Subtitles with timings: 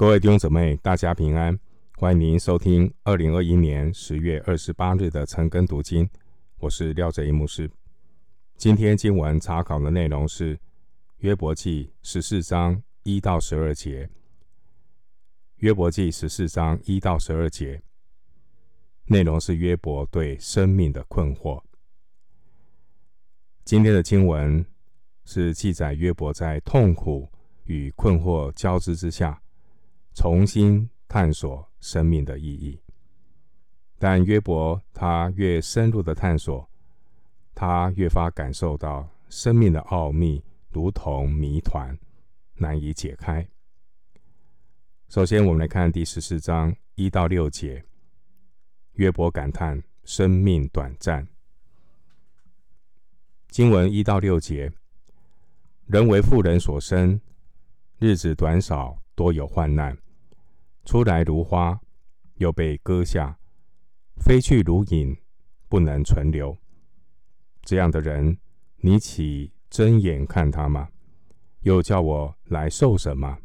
[0.00, 1.60] 各位弟兄姊妹，大家平安！
[1.98, 6.08] 欢迎您收听二零二一年十月二十八日的晨更读经。
[6.56, 7.70] 我是廖哲一牧师。
[8.56, 10.58] 今天经文查考的内容是
[11.18, 14.08] 约伯记十四章一到十二节。
[15.56, 17.82] 约伯记十四章一到十二节
[19.04, 21.62] 内容是约伯对生命的困惑。
[23.66, 24.64] 今天的经文
[25.26, 27.30] 是记载约伯在痛苦
[27.64, 29.38] 与困惑交织之下。
[30.12, 32.78] 重新探索生命的意义，
[33.98, 36.68] 但约伯他越深入的探索，
[37.54, 41.96] 他越发感受到生命的奥秘如同谜团，
[42.56, 43.48] 难以解开。
[45.08, 47.82] 首先，我们来看第十四章一到六节，
[48.94, 51.26] 约伯感叹生命短暂。
[53.48, 54.70] 经文一到六节，
[55.86, 57.20] 人为富人所生，
[57.98, 59.00] 日子短少。
[59.16, 59.94] 多有患难，
[60.84, 61.80] 出来如花，
[62.36, 63.36] 又被割下；
[64.16, 65.16] 飞去如影，
[65.68, 66.56] 不能存留。
[67.62, 68.38] 这样的人，
[68.78, 70.88] 你岂睁眼看他吗？
[71.60, 73.38] 又叫我来受什么？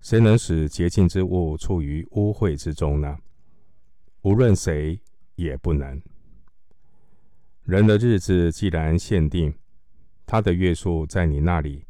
[0.00, 3.18] 谁能使洁净之物处于污秽之中呢？
[4.22, 5.00] 无论谁
[5.34, 6.00] 也不能。
[7.64, 9.54] 人的日子既然限定，
[10.26, 11.84] 他的月数在你那里。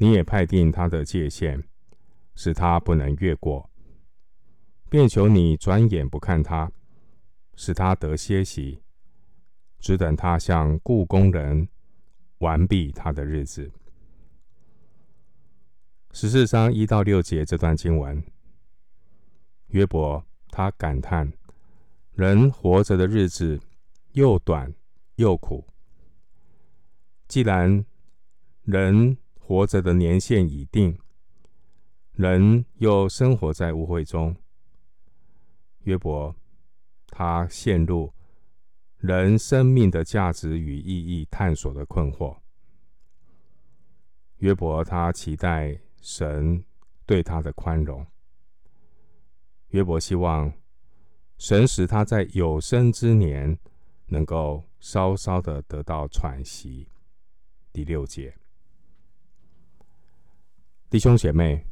[0.00, 1.64] 你也派定他的界限，
[2.40, 3.68] 使他不能越过，
[4.88, 6.70] 便求你转眼不看他，
[7.56, 8.80] 使他得歇息，
[9.80, 11.68] 只等他像雇工人
[12.38, 13.68] 完毕他的日子。
[16.12, 18.22] 十四章一到六节这段经文，
[19.70, 21.32] 约伯他感叹
[22.12, 23.58] 人活着的日子
[24.12, 24.72] 又短
[25.16, 25.66] 又苦，
[27.26, 27.84] 既然
[28.62, 29.18] 人。
[29.40, 30.98] 活着的年限已定，
[32.18, 34.34] 人又生活在污秽中。
[35.84, 36.34] 约伯，
[37.06, 38.12] 他陷入
[38.96, 42.36] 人生命的价值与意义探索的困惑。
[44.38, 46.64] 约伯，他期待神
[47.06, 48.04] 对他的宽容。
[49.68, 50.52] 约伯希望
[51.36, 53.56] 神使他在有生之年
[54.06, 56.88] 能够稍稍的得到喘息。
[57.72, 58.34] 第六节。
[60.90, 61.64] 弟兄姐妹，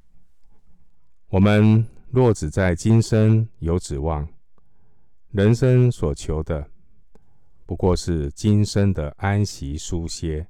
[1.28, 4.26] 我们若只在今生有指望，
[5.32, 6.70] 人生所求的
[7.66, 10.46] 不过是今生的安息舒歇、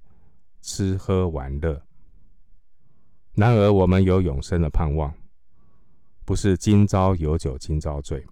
[0.61, 1.83] 吃喝玩乐。
[3.33, 5.15] 然而，我们有永生的盼望，
[6.27, 8.23] 不是今朝有酒今朝醉。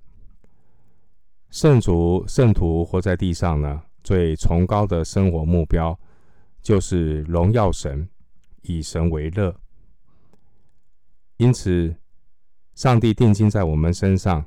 [1.48, 5.98] 圣徒圣徒活在地上呢，最崇高的生活目标
[6.60, 8.06] 就是荣耀神，
[8.62, 9.56] 以神为乐。
[11.38, 11.94] 因此，
[12.74, 14.44] 上帝定睛在我们身上，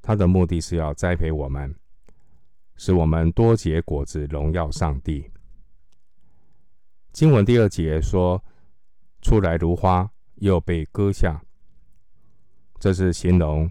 [0.00, 1.74] 他的目的是要栽培我们，
[2.76, 5.28] 使我们多结果子，荣耀上帝。
[7.12, 8.42] 经文第二节说
[9.20, 11.42] ：“出来如花，又被割下。”
[12.78, 13.68] 这是形容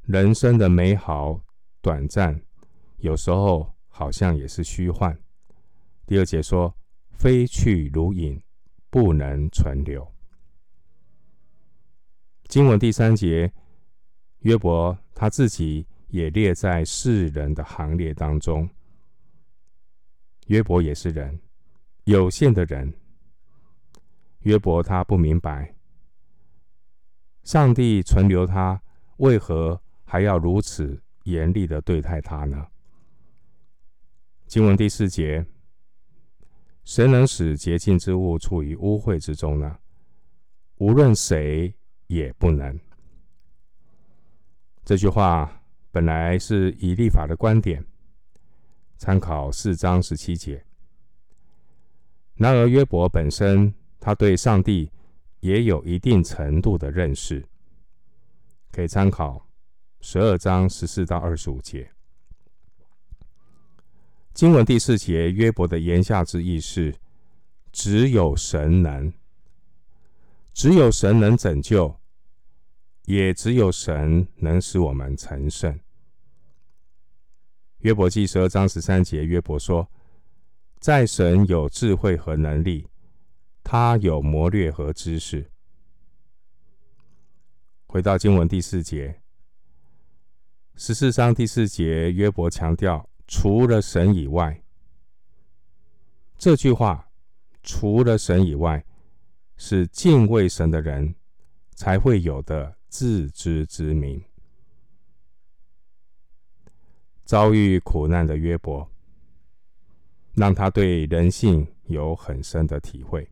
[0.00, 1.40] 人生的美好
[1.82, 2.40] 短暂，
[2.96, 5.16] 有时候好像也是虚幻。
[6.06, 6.74] 第二节说
[7.12, 8.42] ：“飞去如影，
[8.88, 10.10] 不能存留。”
[12.52, 13.50] 经文第三节，
[14.40, 18.68] 约伯他自己也列在世人的行列当中。
[20.48, 21.40] 约伯也是人，
[22.04, 22.92] 有限的人。
[24.40, 25.74] 约伯他不明白，
[27.42, 28.82] 上帝存留他，
[29.16, 32.66] 为何还要如此严厉的对待他呢？
[34.46, 35.46] 经文第四节，
[36.84, 39.78] 谁能使洁净之物处于污秽之中呢？
[40.76, 41.74] 无论谁。
[42.12, 42.78] 也不能。
[44.84, 47.82] 这句话本来是以立法的观点，
[48.98, 50.62] 参考四章十七节。
[52.34, 54.90] 然而约伯本身，他对上帝
[55.40, 57.42] 也有一定程度的认识，
[58.70, 59.48] 可以参考
[60.02, 61.90] 十二章十四到二十五节。
[64.34, 66.94] 经文第四节，约伯的言下之意是：
[67.70, 69.10] 只有神能，
[70.52, 72.01] 只有神能拯救。
[73.04, 75.78] 也只有神能使我们成圣。
[77.78, 79.90] 约伯记十二章十三节，约伯说
[80.78, 82.88] ：“在神有智慧和能力，
[83.64, 85.50] 他有谋略和知识。”
[87.86, 89.20] 回到经文第四节，
[90.76, 94.62] 十四章第四节，约伯强调：“除了神以外。”
[96.38, 97.10] 这句话
[97.64, 98.84] “除了神以外”
[99.58, 101.14] 是敬畏神的人。
[101.82, 104.22] 才会有的自知之明。
[107.24, 108.88] 遭遇苦难的约伯，
[110.34, 113.28] 让他对人性有很深的体会，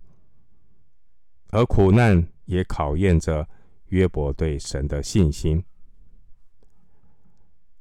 [1.50, 3.48] 而苦难也考验着
[3.90, 5.64] 约伯对神的信心。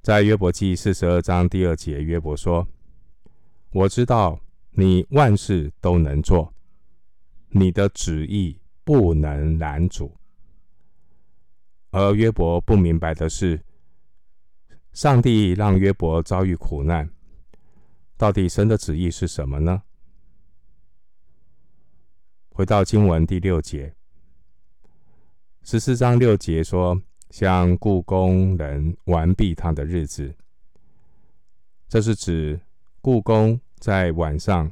[0.04, 2.68] 在约伯记四十二章第二节，约伯说
[3.74, 4.39] ：“我知道
[4.69, 6.54] 你万事都能做，
[7.48, 10.15] 你的旨意不能拦阻。”
[11.91, 13.63] 而约伯不明白的是，
[14.91, 17.09] 上帝让约伯遭遇苦难，
[18.18, 19.81] 到底神的旨意是什么呢？
[22.50, 23.95] 回到经文第六节，
[25.63, 27.01] 十四章六节说
[27.31, 30.36] ：“像雇工人完毕他的日子。”
[31.88, 32.59] 这是指
[33.01, 34.71] 雇工在晚上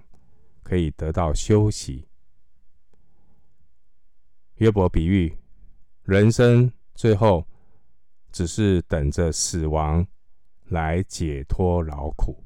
[0.61, 2.05] 可以得到休息。
[4.55, 5.35] 约伯比喻
[6.03, 7.45] 人生最后。
[8.29, 10.05] 只是等着死亡
[10.65, 12.43] 来解脱劳苦。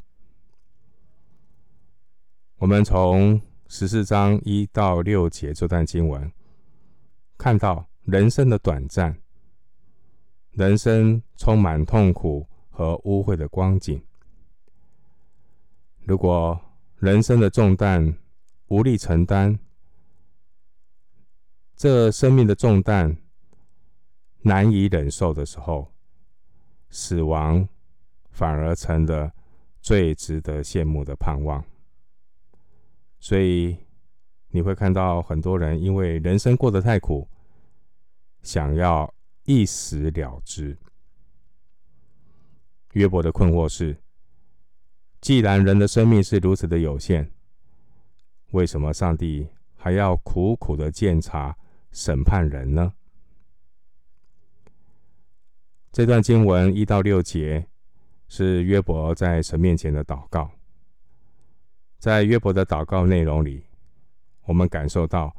[2.60, 6.32] 我们从十四章一到六节这段经文，
[7.38, 9.20] 看到人生的短暂，
[10.52, 14.02] 人生充满痛苦和污秽的光景。
[16.06, 16.58] 如果
[17.00, 18.18] 人生的重担
[18.68, 19.60] 无力承担，
[21.76, 23.21] 这生命的重担。
[24.44, 25.92] 难以忍受的时候，
[26.90, 27.68] 死亡
[28.30, 29.32] 反而成了
[29.82, 31.64] 最值得羡慕的盼望。
[33.20, 33.78] 所以
[34.50, 37.30] 你会看到很多人因为人生过得太苦，
[38.42, 40.78] 想要一死了之。
[42.94, 43.96] 约伯的困惑是：
[45.22, 47.32] 既然人的生命是如此的有限，
[48.52, 51.56] 为什么上帝还要苦苦的鉴察、
[51.92, 52.92] 审判人呢？
[55.92, 57.68] 这段经文一到六节
[58.30, 60.50] 是约伯在神面前的祷告。
[62.00, 63.66] 在约伯的祷告内容里，
[64.46, 65.36] 我们感受到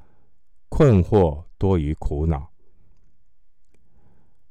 [0.69, 2.53] 困惑多于苦恼。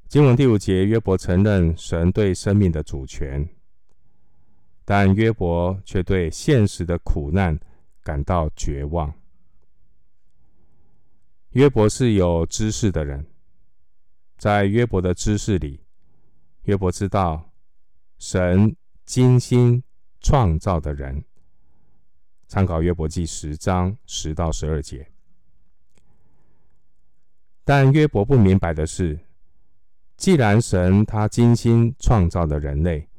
[0.07, 3.47] 经文第五节，约伯承认神对生命的主权，
[4.83, 7.57] 但约伯却对现实的苦难
[8.01, 9.13] 感到绝望。
[11.51, 13.23] 约伯是有知识的人，
[14.39, 15.79] 在约伯的知识里。
[16.63, 17.51] 约伯知道，
[18.19, 18.75] 神
[19.05, 19.83] 精心
[20.19, 21.23] 创造的人，
[22.47, 25.11] 参考约伯记十章十到十二节。
[27.63, 29.19] 但约伯不明白的是，
[30.17, 33.09] 既然神他精心创造的人类，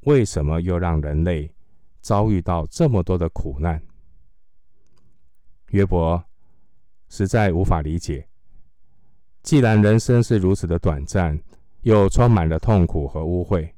[0.00, 1.52] 为什么又让人类
[2.00, 3.82] 遭遇到这么多的苦难？
[5.70, 6.24] 约伯
[7.08, 8.28] 实在无法理解。
[9.42, 11.40] 既然人生是如此的短暂，
[11.82, 13.72] 又充满了痛苦和污秽，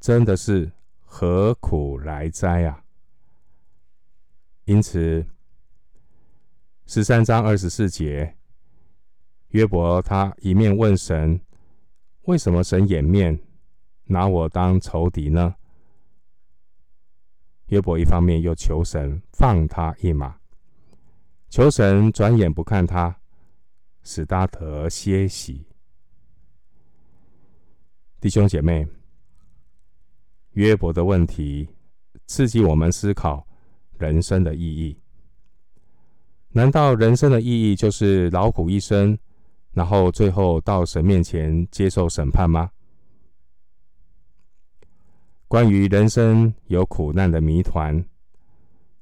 [0.00, 0.70] 真的是
[1.00, 2.84] 何苦来哉啊！
[4.64, 5.26] 因此，
[6.86, 8.36] 十三章二十四节，
[9.48, 11.40] 约伯他一面问神：
[12.22, 13.38] 为什么神掩面
[14.04, 15.54] 拿我当仇敌呢？
[17.66, 20.36] 约伯一方面又求神放他一马，
[21.48, 23.18] 求神转眼不看他，
[24.02, 25.66] 使他得歇息。
[28.22, 28.86] 弟兄姐妹，
[30.52, 31.68] 约伯的问题
[32.28, 33.44] 刺激我们思考
[33.98, 34.96] 人生的意义。
[36.50, 39.18] 难道人生的意义就是劳苦一生，
[39.72, 42.70] 然后最后到神面前接受审判吗？
[45.48, 48.04] 关于人生有苦难的谜团，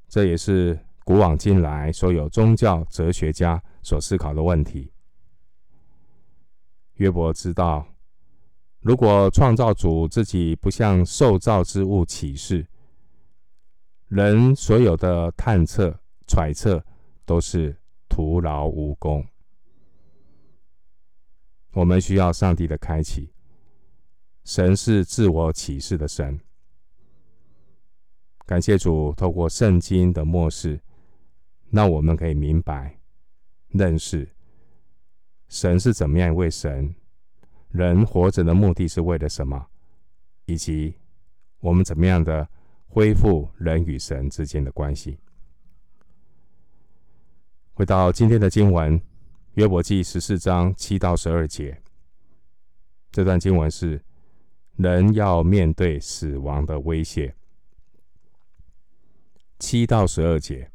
[0.08, 4.90] 这也是古往今来所有宗教哲学家所思考的问题。
[6.94, 7.86] 约伯知道。
[8.80, 12.66] 如果创造主自己不向受造之物启示，
[14.08, 16.82] 人所有的探测、揣测
[17.26, 17.76] 都是
[18.08, 19.26] 徒劳无功。
[21.72, 23.30] 我们需要上帝的开启。
[24.44, 26.40] 神是自我启示的神。
[28.46, 30.80] 感谢主，透过圣经的默示，
[31.68, 32.98] 那我们可以明白、
[33.68, 34.28] 认识
[35.48, 36.92] 神是怎么样一位神。
[37.70, 39.66] 人活着的目的是为了什么？
[40.46, 40.96] 以及
[41.60, 42.48] 我们怎么样的
[42.86, 45.18] 恢复人与神之间的关系？
[47.72, 49.00] 回到今天的经文，
[49.54, 51.80] 约伯记十四章七到十二节。
[53.12, 54.04] 这段经文是
[54.76, 57.34] 人要面对死亡的威胁。
[59.58, 60.70] 七到十二节，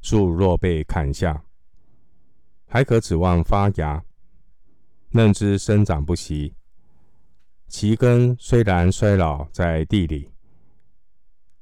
[0.00, 1.44] 树若被砍下，
[2.66, 4.04] 还可指望发芽，
[5.16, 6.54] 嫩枝生长不息。
[7.68, 10.32] 其根虽然衰老在地里，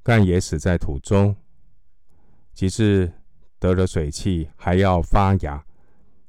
[0.02, 1.36] 干也死在土中。
[2.54, 3.12] 及至
[3.58, 5.66] 得了水气，还要发芽，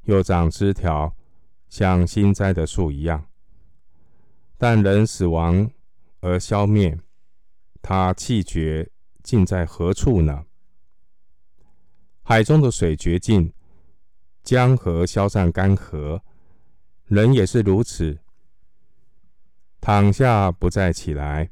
[0.04, 1.16] 又长枝条，
[1.70, 3.26] 像新栽的树一样。
[4.58, 5.72] 但人死亡
[6.20, 7.00] 而消灭，
[7.82, 8.90] 他气绝，
[9.22, 10.46] 尽在何处呢？
[12.22, 13.54] 海中的水绝尽，
[14.44, 16.22] 江河消散干涸，
[17.14, 18.18] 人也是如此。
[19.80, 21.48] 躺下不再起来，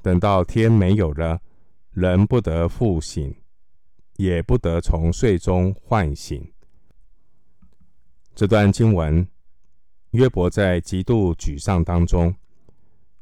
[0.00, 1.42] 等到天没有了，
[1.90, 3.36] 人不得复醒，
[4.16, 6.50] 也不得从睡中唤醒。
[8.34, 9.28] 这段经文，
[10.12, 12.34] 约伯在极度沮丧当中，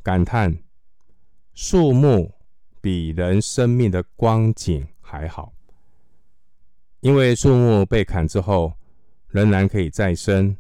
[0.05, 0.57] 感叹
[1.53, 2.33] 树木
[2.81, 5.53] 比人生命的光景还好，
[7.01, 8.73] 因为树木被砍之后，
[9.27, 10.57] 仍然可以再生，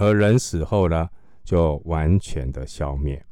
[0.00, 1.10] 而人死后呢，
[1.44, 3.22] 就完全的消灭。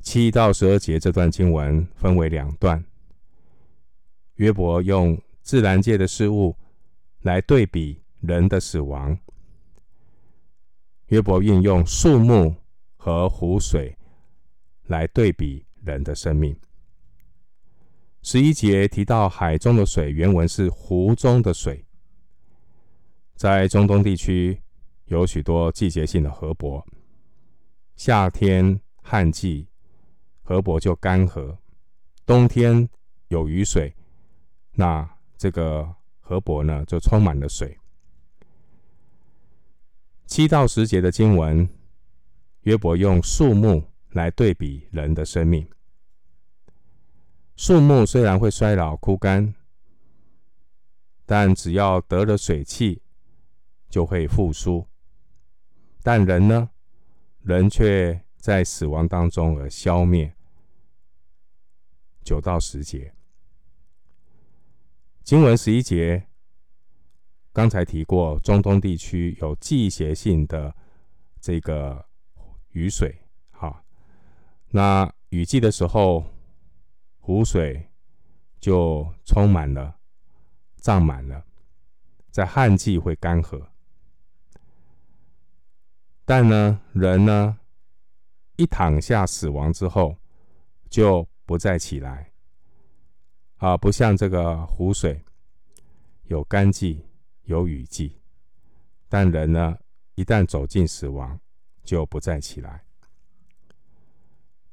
[0.00, 2.82] 七到十二节这段经文分为两段，
[4.36, 6.56] 约伯用自然界的事物
[7.20, 9.18] 来对比人的死亡。
[11.08, 12.56] 约伯运用树木
[12.96, 13.96] 和湖水
[14.86, 16.58] 来对比人的生命。
[18.22, 21.85] 十一节提到海中的水，原文是湖中的水，
[23.36, 24.60] 在中东地区。
[25.06, 26.84] 有许多季节性的河伯，
[27.94, 29.68] 夏天旱季，
[30.42, 31.56] 河伯就干涸；
[32.26, 32.88] 冬天
[33.28, 33.94] 有雨水，
[34.72, 37.78] 那这个河伯呢就充满了水。
[40.26, 41.68] 七到十节的经文，
[42.62, 45.64] 约伯用树木来对比人的生命。
[47.54, 49.54] 树木虽然会衰老枯干，
[51.24, 53.00] 但只要得了水气，
[53.96, 54.86] 就会复苏。
[56.02, 56.68] 但人呢？
[57.40, 60.36] 人却在死亡当中而消灭。
[62.22, 63.14] 九到十节，
[65.22, 66.26] 经文十一节，
[67.54, 70.76] 刚才提过，中东地区有季节性的
[71.40, 72.06] 这个
[72.72, 73.18] 雨水，
[73.52, 73.82] 哈，
[74.72, 76.26] 那雨季的时候，
[77.18, 77.88] 湖水
[78.60, 79.96] 就充满了，
[80.76, 81.46] 涨满了，
[82.30, 83.66] 在旱季会干涸。
[86.28, 87.56] 但呢，人呢，
[88.56, 90.16] 一躺下死亡之后，
[90.90, 92.32] 就不再起来，
[93.58, 95.24] 啊，不像这个湖水，
[96.24, 97.06] 有干季，
[97.44, 98.18] 有雨季，
[99.08, 99.78] 但人呢，
[100.16, 101.38] 一旦走进死亡，
[101.84, 102.82] 就不再起来。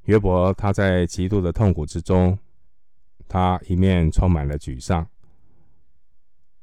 [0.06, 2.40] 约伯他在极度的痛苦之中，
[3.28, 5.08] 他一面充满了沮丧。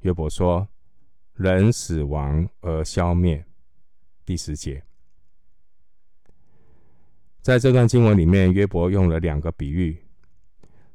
[0.00, 0.66] 约伯说
[1.34, 3.46] ：“人死亡而消灭。”
[4.24, 4.84] 第十节，
[7.40, 10.04] 在这段经文里面，约伯用了两个比喻，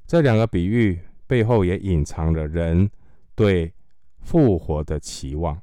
[0.07, 2.89] 这两个比喻背后也隐藏了人
[3.35, 3.73] 对
[4.19, 5.61] 复活的期望。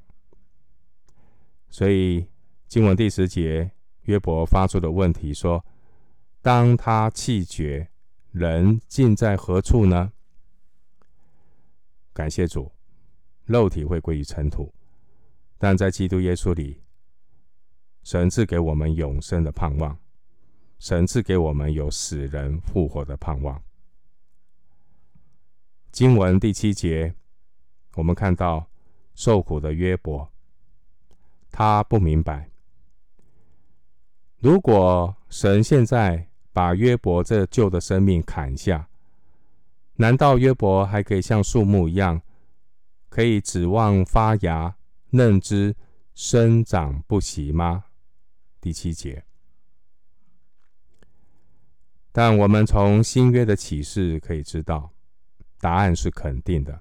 [1.69, 2.27] 所以，
[2.67, 3.71] 经文第十节，
[4.03, 5.65] 约伯发出的问题说
[6.41, 7.89] ：“当他气绝，
[8.31, 10.11] 人尽在何处呢？”
[12.13, 12.71] 感谢主，
[13.45, 14.71] 肉体会归于尘土，
[15.57, 16.81] 但在基督耶稣里。
[18.03, 19.97] 神赐给我们永生的盼望，
[20.77, 23.61] 神赐给我们有死人复活的盼望。
[25.91, 27.15] 经文第七节，
[27.95, 28.67] 我们看到
[29.15, 30.29] 受苦的约伯，
[31.49, 32.49] 他不明白，
[34.39, 38.89] 如果神现在把约伯这旧的生命砍下，
[39.95, 42.21] 难道约伯还可以像树木一样，
[43.07, 44.75] 可以指望发芽、
[45.11, 45.73] 嫩枝、
[46.13, 47.85] 生长不息吗？
[48.63, 49.25] 第七节，
[52.13, 54.93] 但我们从新约的启示可以知道，
[55.59, 56.79] 答案是肯定的。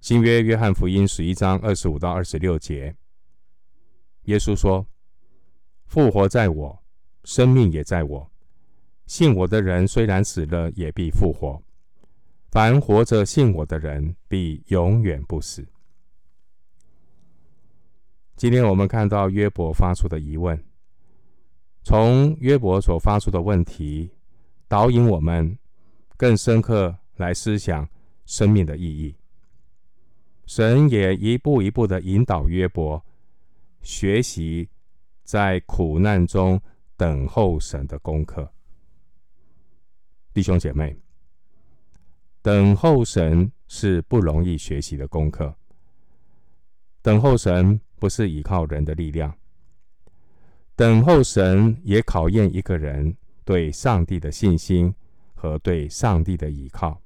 [0.00, 2.94] 新约约翰福音十一章二十五到二十六节，
[4.26, 4.86] 耶稣说
[5.84, 6.84] ：“复活在我，
[7.24, 8.30] 生命也在我。
[9.06, 11.60] 信我的人虽然死了，也必复活；
[12.52, 15.66] 凡活着信我的人，必永远不死。”
[18.36, 20.62] 今天我们看到约伯发出的疑问，
[21.82, 24.10] 从约伯所发出的问题，
[24.68, 25.58] 导引我们
[26.18, 27.88] 更深刻来思想
[28.26, 29.16] 生命的意义。
[30.44, 33.02] 神也一步一步的引导约伯
[33.80, 34.68] 学习
[35.24, 36.60] 在苦难中
[36.94, 38.52] 等候神的功课。
[40.34, 40.94] 弟兄姐妹，
[42.42, 45.54] 等候神是不容易学习的功课。
[47.00, 49.36] 等候神不是依靠人的力量，
[50.74, 54.94] 等候神也考验一个人对上帝的信心
[55.34, 57.00] 和对上帝的依靠。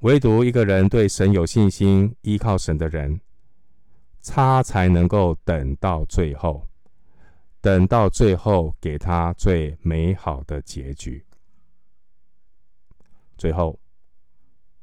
[0.00, 3.20] 唯独一个人对神有信心、依靠神的人，
[4.22, 6.66] 他才能够等到最后，
[7.60, 11.24] 等到最后给他最美好的结局。
[13.38, 13.78] 最后，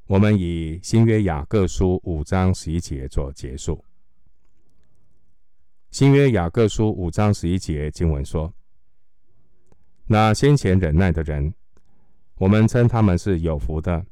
[0.08, 3.84] 我们以新约雅各书五章十一节做结束。
[6.00, 8.54] 新约雅各书五章十一节经文说
[10.08, 11.54] ：“那先前忍耐的人，
[12.36, 14.06] 我们称他们是有福的。”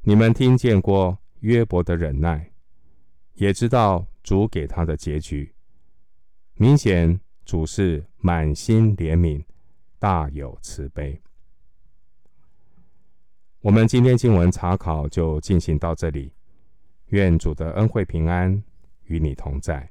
[0.00, 2.50] 你们听见过约伯的忍耐，
[3.34, 5.54] 也知道主给他的结局。
[6.54, 9.44] 明显主是满心怜悯，
[9.98, 11.20] 大有慈悲。
[13.60, 16.32] 我们今天经文查考就进行到这里。
[17.08, 18.64] 愿主的恩惠平安
[19.04, 19.86] 与你同在。